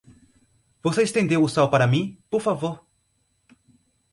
[0.81, 2.83] Você estendeu o sal para mim, por favor?